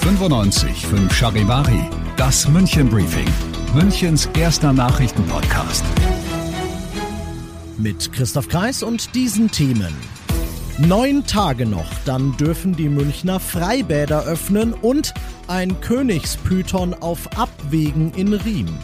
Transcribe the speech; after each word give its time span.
95 0.00 0.86
5 0.86 1.12
Charivari, 1.12 1.88
das 2.16 2.48
München 2.48 2.88
Briefing, 2.88 3.28
Münchens 3.74 4.28
erster 4.38 4.72
Nachrichtenpodcast. 4.72 5.84
Mit 7.78 8.12
Christoph 8.12 8.48
Kreis 8.48 8.82
und 8.82 9.14
diesen 9.14 9.50
Themen. 9.50 9.94
Neun 10.78 11.26
Tage 11.26 11.66
noch, 11.66 11.90
dann 12.04 12.36
dürfen 12.36 12.76
die 12.76 12.88
Münchner 12.88 13.40
Freibäder 13.40 14.24
öffnen 14.24 14.72
und 14.72 15.12
ein 15.48 15.80
Königspython 15.80 16.94
auf 16.94 17.36
Abwägen 17.36 18.12
in 18.14 18.32
Riem. 18.32 18.78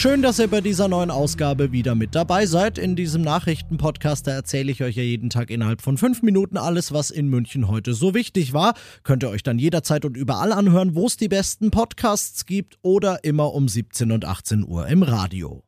Schön, 0.00 0.22
dass 0.22 0.38
ihr 0.38 0.48
bei 0.48 0.62
dieser 0.62 0.88
neuen 0.88 1.10
Ausgabe 1.10 1.72
wieder 1.72 1.94
mit 1.94 2.14
dabei 2.14 2.46
seid. 2.46 2.78
In 2.78 2.96
diesem 2.96 3.20
Nachrichtenpodcast 3.20 4.28
erzähle 4.28 4.72
ich 4.72 4.82
euch 4.82 4.96
ja 4.96 5.02
jeden 5.02 5.28
Tag 5.28 5.50
innerhalb 5.50 5.82
von 5.82 5.98
fünf 5.98 6.22
Minuten 6.22 6.56
alles, 6.56 6.92
was 6.92 7.10
in 7.10 7.28
München 7.28 7.68
heute 7.68 7.92
so 7.92 8.14
wichtig 8.14 8.54
war. 8.54 8.72
Könnt 9.02 9.24
ihr 9.24 9.28
euch 9.28 9.42
dann 9.42 9.58
jederzeit 9.58 10.06
und 10.06 10.16
überall 10.16 10.52
anhören, 10.52 10.94
wo 10.94 11.04
es 11.04 11.18
die 11.18 11.28
besten 11.28 11.70
Podcasts 11.70 12.46
gibt 12.46 12.78
oder 12.80 13.24
immer 13.24 13.52
um 13.52 13.68
17 13.68 14.10
und 14.10 14.24
18 14.24 14.66
Uhr 14.66 14.86
im 14.86 15.02
Radio. 15.02 15.64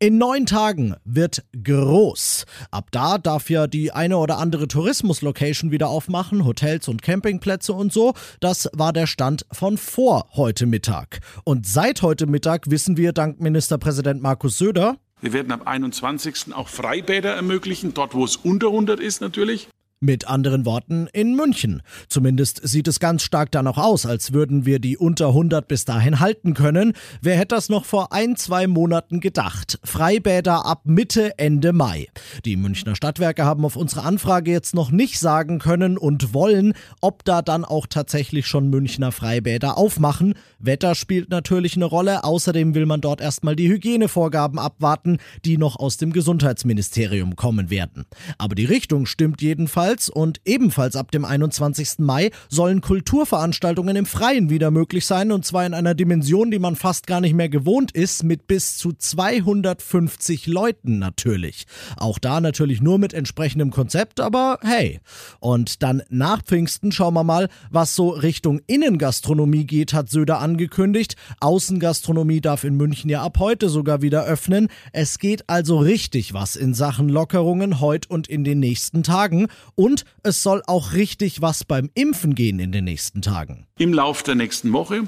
In 0.00 0.18
neun 0.18 0.44
Tagen 0.44 0.96
wird 1.04 1.44
groß. 1.62 2.46
Ab 2.72 2.88
da 2.90 3.16
darf 3.16 3.48
ja 3.48 3.68
die 3.68 3.92
eine 3.92 4.18
oder 4.18 4.38
andere 4.38 4.66
Tourismuslocation 4.66 5.70
wieder 5.70 5.88
aufmachen, 5.88 6.44
Hotels 6.44 6.88
und 6.88 7.00
Campingplätze 7.00 7.72
und 7.72 7.92
so. 7.92 8.12
Das 8.40 8.68
war 8.72 8.92
der 8.92 9.06
Stand 9.06 9.46
von 9.52 9.78
vor 9.78 10.26
heute 10.32 10.66
Mittag. 10.66 11.20
Und 11.44 11.66
seit 11.66 12.02
heute 12.02 12.26
Mittag 12.26 12.70
wissen 12.70 12.96
wir 12.96 13.12
dank 13.12 13.40
Ministerpräsident 13.40 14.20
Markus 14.20 14.58
Söder, 14.58 14.96
wir 15.20 15.32
werden 15.32 15.52
ab 15.52 15.66
21. 15.66 16.54
auch 16.54 16.68
Freibäder 16.68 17.32
ermöglichen, 17.32 17.94
dort 17.94 18.12
wo 18.12 18.26
es 18.26 18.36
unter 18.36 18.66
100 18.66 19.00
ist 19.00 19.22
natürlich. 19.22 19.68
Mit 20.04 20.28
anderen 20.28 20.66
Worten 20.66 21.08
in 21.14 21.34
München. 21.34 21.80
Zumindest 22.10 22.60
sieht 22.62 22.88
es 22.88 23.00
ganz 23.00 23.22
stark 23.22 23.50
danach 23.50 23.78
aus, 23.78 24.04
als 24.04 24.34
würden 24.34 24.66
wir 24.66 24.78
die 24.78 24.98
unter 24.98 25.28
100 25.28 25.66
bis 25.66 25.86
dahin 25.86 26.20
halten 26.20 26.52
können. 26.52 26.92
Wer 27.22 27.36
hätte 27.38 27.54
das 27.54 27.70
noch 27.70 27.86
vor 27.86 28.12
ein, 28.12 28.36
zwei 28.36 28.66
Monaten 28.66 29.20
gedacht? 29.20 29.78
Freibäder 29.82 30.66
ab 30.66 30.82
Mitte, 30.84 31.38
Ende 31.38 31.72
Mai. 31.72 32.08
Die 32.44 32.56
Münchner 32.56 32.96
Stadtwerke 32.96 33.46
haben 33.46 33.64
auf 33.64 33.76
unsere 33.76 34.02
Anfrage 34.02 34.50
jetzt 34.50 34.74
noch 34.74 34.90
nicht 34.90 35.18
sagen 35.18 35.58
können 35.58 35.96
und 35.96 36.34
wollen, 36.34 36.74
ob 37.00 37.24
da 37.24 37.40
dann 37.40 37.64
auch 37.64 37.86
tatsächlich 37.86 38.46
schon 38.46 38.68
Münchner 38.68 39.10
Freibäder 39.10 39.78
aufmachen. 39.78 40.34
Wetter 40.58 40.94
spielt 40.94 41.30
natürlich 41.30 41.76
eine 41.76 41.86
Rolle. 41.86 42.24
Außerdem 42.24 42.74
will 42.74 42.84
man 42.84 43.00
dort 43.00 43.22
erstmal 43.22 43.56
die 43.56 43.70
Hygienevorgaben 43.70 44.58
abwarten, 44.58 45.16
die 45.46 45.56
noch 45.56 45.76
aus 45.76 45.96
dem 45.96 46.12
Gesundheitsministerium 46.12 47.36
kommen 47.36 47.70
werden. 47.70 48.04
Aber 48.36 48.54
die 48.54 48.66
Richtung 48.66 49.06
stimmt 49.06 49.40
jedenfalls 49.40 49.93
ebenfalls 49.94 50.08
und 50.08 50.40
ebenfalls 50.44 50.96
ab 50.96 51.10
dem 51.10 51.24
21. 51.24 51.98
Mai 51.98 52.30
sollen 52.48 52.80
Kulturveranstaltungen 52.80 53.96
im 53.96 54.06
Freien 54.06 54.50
wieder 54.50 54.70
möglich 54.70 55.06
sein 55.06 55.30
und 55.30 55.44
zwar 55.44 55.66
in 55.66 55.74
einer 55.74 55.94
Dimension, 55.94 56.50
die 56.50 56.58
man 56.58 56.76
fast 56.76 57.06
gar 57.06 57.20
nicht 57.20 57.34
mehr 57.34 57.48
gewohnt 57.48 57.92
ist, 57.92 58.24
mit 58.24 58.46
bis 58.46 58.76
zu 58.76 58.92
250 58.92 60.46
Leuten 60.46 60.98
natürlich. 60.98 61.66
Auch 61.96 62.18
da 62.18 62.40
natürlich 62.40 62.80
nur 62.80 62.98
mit 62.98 63.14
entsprechendem 63.14 63.70
Konzept, 63.70 64.20
aber 64.20 64.58
hey. 64.62 65.00
Und 65.40 65.82
dann 65.82 66.02
nach 66.08 66.42
Pfingsten 66.42 66.92
schauen 66.92 67.14
wir 67.14 67.24
mal, 67.24 67.48
was 67.70 67.94
so 67.94 68.10
Richtung 68.10 68.60
Innengastronomie 68.66 69.66
geht, 69.66 69.92
hat 69.92 70.10
Söder 70.10 70.40
angekündigt. 70.40 71.16
Außengastronomie 71.40 72.40
darf 72.40 72.64
in 72.64 72.76
München 72.76 73.10
ja 73.10 73.22
ab 73.22 73.38
heute 73.38 73.68
sogar 73.68 74.02
wieder 74.02 74.24
öffnen. 74.24 74.68
Es 74.92 75.18
geht 75.18 75.48
also 75.48 75.78
richtig 75.78 76.34
was 76.34 76.56
in 76.56 76.74
Sachen 76.74 77.08
Lockerungen 77.08 77.80
heute 77.80 78.08
und 78.08 78.28
in 78.28 78.44
den 78.44 78.60
nächsten 78.60 79.02
Tagen. 79.02 79.48
Und 79.74 79.83
es 80.22 80.42
soll 80.42 80.62
auch 80.66 80.92
richtig 80.92 81.42
was 81.42 81.64
beim 81.64 81.90
Impfen 81.94 82.34
gehen 82.34 82.58
in 82.58 82.72
den 82.72 82.84
nächsten 82.84 83.22
Tagen. 83.22 83.66
Im 83.78 83.92
Lauf 83.92 84.22
der 84.22 84.34
nächsten 84.34 84.72
Woche 84.72 85.02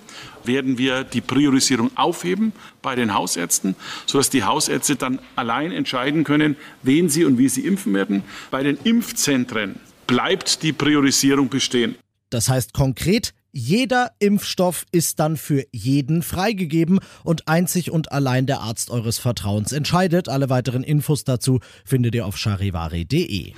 werden 0.44 0.78
wir 0.78 1.04
die 1.04 1.20
Priorisierung 1.20 1.91
aufheben 1.97 2.53
bei 2.82 2.94
den 2.94 3.15
Hausärzten, 3.15 3.76
sodass 4.06 4.31
die 4.31 4.44
Hausärzte 4.44 4.97
dann 4.97 5.19
allein 5.36 5.72
entscheiden 5.72 6.25
können, 6.25 6.56
wen 6.82 7.09
sie 7.09 7.25
und 7.25 7.38
wie 7.38 7.48
sie 7.48 7.66
impfen 7.66 7.94
werden. 7.94 8.22
Bei 8.50 8.62
den 8.62 8.76
Impfzentren 8.84 9.76
bleibt 10.06 10.62
die 10.62 10.72
Priorisierung 10.72 11.48
bestehen. 11.48 11.97
Das 12.31 12.48
heißt 12.48 12.72
konkret, 12.72 13.32
jeder 13.53 14.10
Impfstoff 14.19 14.84
ist 14.92 15.19
dann 15.19 15.38
für 15.38 15.65
jeden 15.72 16.22
freigegeben 16.22 17.00
und 17.25 17.48
einzig 17.48 17.91
und 17.91 18.12
allein 18.12 18.44
der 18.47 18.60
Arzt 18.60 18.91
eures 18.91 19.19
Vertrauens 19.19 19.72
entscheidet. 19.72 20.28
Alle 20.28 20.50
weiteren 20.50 20.82
Infos 20.82 21.25
dazu 21.25 21.60
findet 21.84 22.15
ihr 22.15 22.26
auf 22.26 22.36
charivari.de. 22.36 23.54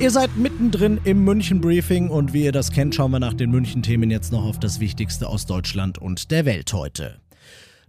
Ihr 0.00 0.10
seid 0.10 0.34
mittendrin 0.34 0.98
im 1.04 1.24
München 1.24 1.60
Briefing 1.60 2.08
und 2.08 2.32
wie 2.32 2.44
ihr 2.44 2.52
das 2.52 2.70
kennt, 2.70 2.94
schauen 2.94 3.10
wir 3.10 3.20
nach 3.20 3.34
den 3.34 3.50
München 3.50 3.82
Themen 3.82 4.10
jetzt 4.10 4.32
noch 4.32 4.46
auf 4.46 4.58
das 4.58 4.80
Wichtigste 4.80 5.28
aus 5.28 5.44
Deutschland 5.44 5.98
und 5.98 6.30
der 6.30 6.46
Welt 6.46 6.72
heute. 6.72 7.20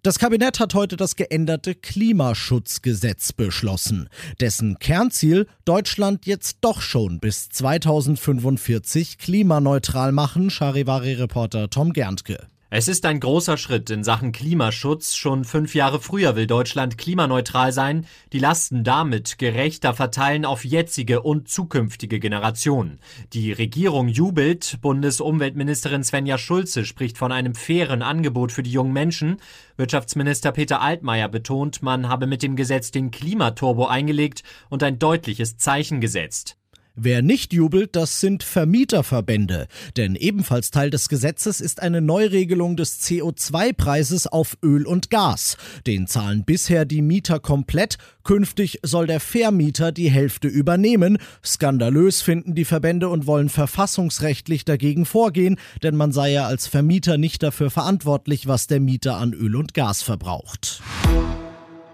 Das 0.03 0.19
Kabinett 0.19 0.59
hat 0.59 0.73
heute 0.73 0.97
das 0.97 1.15
geänderte 1.15 1.73
Klimaschutzgesetz 1.73 3.31
beschlossen, 3.31 4.09
dessen 4.41 4.77
Kernziel 4.77 5.47
Deutschland 5.63 6.25
jetzt 6.25 6.57
doch 6.59 6.81
schon 6.81 7.21
bis 7.21 7.47
2045 7.47 9.17
klimaneutral 9.17 10.11
machen, 10.11 10.49
Charivari-Reporter 10.49 11.69
Tom 11.69 11.93
Gerntke. 11.93 12.45
Es 12.73 12.87
ist 12.87 13.05
ein 13.05 13.19
großer 13.19 13.57
Schritt 13.57 13.89
in 13.89 14.05
Sachen 14.05 14.31
Klimaschutz. 14.31 15.15
Schon 15.15 15.43
fünf 15.43 15.75
Jahre 15.75 15.99
früher 15.99 16.37
will 16.37 16.47
Deutschland 16.47 16.97
klimaneutral 16.97 17.73
sein, 17.73 18.05
die 18.31 18.39
Lasten 18.39 18.85
damit 18.85 19.37
gerechter 19.37 19.93
verteilen 19.93 20.45
auf 20.45 20.63
jetzige 20.63 21.21
und 21.21 21.49
zukünftige 21.49 22.21
Generationen. 22.21 22.99
Die 23.33 23.51
Regierung 23.51 24.07
jubelt. 24.07 24.77
Bundesumweltministerin 24.81 26.05
Svenja 26.05 26.37
Schulze 26.37 26.85
spricht 26.85 27.17
von 27.17 27.33
einem 27.33 27.55
fairen 27.55 28.01
Angebot 28.01 28.53
für 28.53 28.63
die 28.63 28.71
jungen 28.71 28.93
Menschen. 28.93 29.41
Wirtschaftsminister 29.75 30.53
Peter 30.53 30.79
Altmaier 30.79 31.27
betont, 31.27 31.83
man 31.83 32.07
habe 32.07 32.25
mit 32.25 32.41
dem 32.41 32.55
Gesetz 32.55 32.89
den 32.89 33.11
Klimaturbo 33.11 33.87
eingelegt 33.87 34.43
und 34.69 34.81
ein 34.81 34.97
deutliches 34.97 35.57
Zeichen 35.57 35.99
gesetzt. 35.99 36.55
Wer 36.95 37.21
nicht 37.21 37.53
jubelt, 37.53 37.95
das 37.95 38.19
sind 38.19 38.43
Vermieterverbände. 38.43 39.67
Denn 39.95 40.15
ebenfalls 40.15 40.71
Teil 40.71 40.89
des 40.89 41.07
Gesetzes 41.07 41.61
ist 41.61 41.81
eine 41.81 42.01
Neuregelung 42.01 42.75
des 42.75 43.01
CO2-Preises 43.01 44.27
auf 44.27 44.57
Öl 44.61 44.85
und 44.85 45.09
Gas. 45.09 45.55
Den 45.87 46.05
zahlen 46.07 46.43
bisher 46.43 46.83
die 46.83 47.01
Mieter 47.01 47.39
komplett. 47.39 47.97
Künftig 48.23 48.79
soll 48.83 49.07
der 49.07 49.21
Vermieter 49.21 49.93
die 49.93 50.11
Hälfte 50.11 50.49
übernehmen. 50.49 51.17
Skandalös 51.45 52.21
finden 52.21 52.55
die 52.55 52.65
Verbände 52.65 53.07
und 53.07 53.25
wollen 53.25 53.47
verfassungsrechtlich 53.47 54.65
dagegen 54.65 55.05
vorgehen, 55.05 55.57
denn 55.83 55.95
man 55.95 56.11
sei 56.11 56.33
ja 56.33 56.47
als 56.47 56.67
Vermieter 56.67 57.17
nicht 57.17 57.41
dafür 57.41 57.71
verantwortlich, 57.71 58.47
was 58.47 58.67
der 58.67 58.81
Mieter 58.81 59.15
an 59.15 59.33
Öl 59.33 59.55
und 59.55 59.73
Gas 59.73 60.01
verbraucht. 60.01 60.81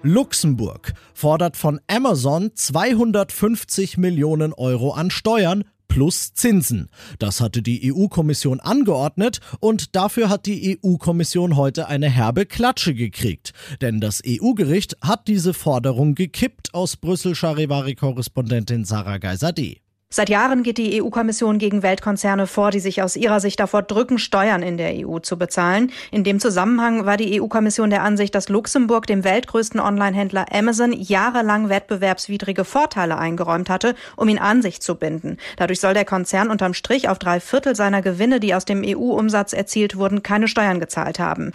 Luxemburg 0.07 0.93
fordert 1.13 1.57
von 1.57 1.81
Amazon 1.87 2.51
250 2.53 3.97
Millionen 3.97 4.53
Euro 4.53 4.91
an 4.91 5.11
Steuern 5.11 5.65
plus 5.89 6.33
Zinsen. 6.33 6.89
Das 7.19 7.41
hatte 7.41 7.61
die 7.61 7.91
EU-Kommission 7.91 8.59
angeordnet 8.61 9.41
und 9.59 9.95
dafür 9.95 10.29
hat 10.29 10.45
die 10.45 10.79
EU-Kommission 10.81 11.57
heute 11.57 11.87
eine 11.87 12.09
herbe 12.09 12.45
Klatsche 12.45 12.93
gekriegt. 12.93 13.51
Denn 13.81 13.99
das 13.99 14.21
EU-Gericht 14.25 14.97
hat 15.01 15.27
diese 15.27 15.53
Forderung 15.53 16.15
gekippt 16.15 16.73
aus 16.73 16.95
Brüssel 16.95 17.35
Charivari-Korrespondentin 17.35 18.85
Sarah 18.85 19.17
Geiser-D. 19.17 19.81
Seit 20.09 20.29
Jahren 20.29 20.63
geht 20.63 20.77
die 20.77 21.03
EU-Kommission 21.03 21.57
gegen 21.57 21.83
Weltkonzerne 21.83 22.47
vor, 22.47 22.71
die 22.71 22.79
sich 22.79 23.01
aus 23.03 23.17
ihrer 23.17 23.41
Sicht 23.41 23.59
davor 23.59 23.81
drücken, 23.81 24.19
Steuern 24.19 24.63
in 24.63 24.77
der 24.77 25.05
EU 25.05 25.19
zu 25.19 25.37
bezahlen. 25.37 25.91
In 26.11 26.23
dem 26.23 26.39
Zusammenhang 26.39 27.05
war 27.05 27.17
die 27.17 27.41
EU-Kommission 27.41 27.89
der 27.89 28.03
Ansicht, 28.03 28.33
dass 28.33 28.47
Luxemburg 28.47 29.05
dem 29.05 29.25
weltgrößten 29.25 29.81
Online-Händler 29.81 30.45
Amazon 30.53 30.93
jahrelang 30.93 31.67
wettbewerbswidrige 31.67 32.63
Vorteile 32.63 33.17
eingeräumt 33.17 33.69
hatte, 33.69 33.95
um 34.15 34.29
ihn 34.29 34.39
an 34.39 34.61
sich 34.61 34.79
zu 34.79 34.95
binden. 34.95 35.35
Dadurch 35.57 35.81
soll 35.81 35.93
der 35.93 36.05
Konzern 36.05 36.51
unterm 36.51 36.73
Strich 36.73 37.09
auf 37.09 37.19
drei 37.19 37.41
Viertel 37.41 37.75
seiner 37.75 38.01
Gewinne, 38.01 38.39
die 38.39 38.55
aus 38.55 38.63
dem 38.63 38.83
EU-Umsatz 38.85 39.51
erzielt 39.51 39.97
wurden, 39.97 40.23
keine 40.23 40.47
Steuern 40.47 40.79
gezahlt 40.79 41.19
haben. 41.19 41.51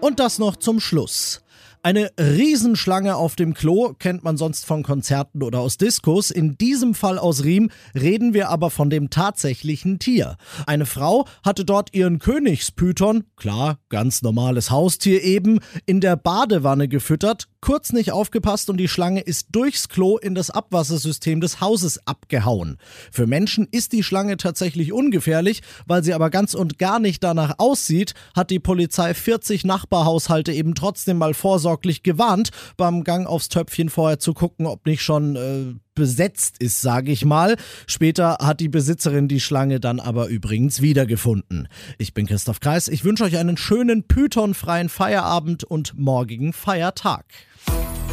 Und 0.00 0.20
das 0.20 0.38
noch 0.38 0.56
zum 0.56 0.78
Schluss. 0.78 1.45
Eine 1.86 2.10
Riesenschlange 2.18 3.14
auf 3.14 3.36
dem 3.36 3.54
Klo 3.54 3.94
kennt 3.96 4.24
man 4.24 4.36
sonst 4.36 4.66
von 4.66 4.82
Konzerten 4.82 5.44
oder 5.44 5.60
aus 5.60 5.76
Diskos. 5.76 6.32
In 6.32 6.58
diesem 6.58 6.94
Fall 6.94 7.16
aus 7.16 7.44
Riem 7.44 7.70
reden 7.94 8.34
wir 8.34 8.48
aber 8.48 8.70
von 8.70 8.90
dem 8.90 9.08
tatsächlichen 9.08 10.00
Tier. 10.00 10.36
Eine 10.66 10.84
Frau 10.84 11.28
hatte 11.44 11.64
dort 11.64 11.94
ihren 11.94 12.18
Königspython, 12.18 13.22
klar, 13.36 13.78
ganz 13.88 14.22
normales 14.22 14.72
Haustier 14.72 15.22
eben, 15.22 15.60
in 15.86 16.00
der 16.00 16.16
Badewanne 16.16 16.88
gefüttert, 16.88 17.46
kurz 17.66 17.92
nicht 17.92 18.12
aufgepasst 18.12 18.70
und 18.70 18.76
die 18.76 18.86
Schlange 18.86 19.22
ist 19.22 19.48
durchs 19.50 19.88
Klo 19.88 20.18
in 20.18 20.36
das 20.36 20.50
Abwassersystem 20.50 21.40
des 21.40 21.60
Hauses 21.60 22.06
abgehauen. 22.06 22.78
Für 23.10 23.26
Menschen 23.26 23.66
ist 23.68 23.92
die 23.92 24.04
Schlange 24.04 24.36
tatsächlich 24.36 24.92
ungefährlich, 24.92 25.62
weil 25.84 26.04
sie 26.04 26.14
aber 26.14 26.30
ganz 26.30 26.54
und 26.54 26.78
gar 26.78 27.00
nicht 27.00 27.24
danach 27.24 27.54
aussieht, 27.58 28.14
hat 28.36 28.50
die 28.50 28.60
Polizei 28.60 29.14
40 29.14 29.64
Nachbarhaushalte 29.64 30.52
eben 30.52 30.76
trotzdem 30.76 31.18
mal 31.18 31.34
vorsorglich 31.34 32.04
gewarnt, 32.04 32.50
beim 32.76 33.02
Gang 33.02 33.26
aufs 33.26 33.48
Töpfchen 33.48 33.88
vorher 33.88 34.20
zu 34.20 34.32
gucken, 34.32 34.66
ob 34.66 34.86
nicht 34.86 35.02
schon 35.02 35.34
äh, 35.34 35.74
besetzt 35.96 36.58
ist, 36.60 36.80
sage 36.80 37.10
ich 37.10 37.24
mal. 37.24 37.56
Später 37.88 38.38
hat 38.40 38.60
die 38.60 38.68
Besitzerin 38.68 39.26
die 39.26 39.40
Schlange 39.40 39.80
dann 39.80 39.98
aber 39.98 40.28
übrigens 40.28 40.80
wiedergefunden. 40.80 41.66
Ich 41.98 42.14
bin 42.14 42.26
Christoph 42.26 42.60
Kreis. 42.60 42.86
Ich 42.86 43.04
wünsche 43.04 43.24
euch 43.24 43.36
einen 43.36 43.56
schönen 43.56 44.04
pythonfreien 44.04 44.88
Feierabend 44.88 45.64
und 45.64 45.98
morgigen 45.98 46.52
Feiertag. 46.52 47.24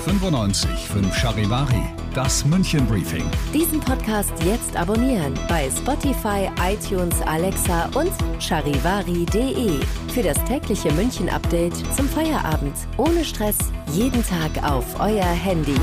95 0.06 0.70
5 0.70 1.16
Charivari, 1.16 1.82
das 2.14 2.46
München 2.46 2.86
Briefing. 2.88 3.24
Diesen 3.54 3.80
Podcast 3.80 4.34
jetzt 4.44 4.76
abonnieren 4.76 5.34
bei 5.48 5.70
Spotify, 5.70 6.50
iTunes, 6.62 7.22
Alexa 7.22 7.86
und 7.96 8.12
charivari.de. 8.40 9.80
Für 10.14 10.24
das 10.24 10.44
tägliche 10.44 10.92
München 10.94 11.30
Update 11.30 11.76
zum 11.96 12.10
Feierabend. 12.10 12.76
Ohne 12.98 13.24
Stress, 13.24 13.58
jeden 13.94 14.24
Tag 14.26 14.62
auf 14.70 15.00
euer 15.00 15.24
Handy. 15.24 15.80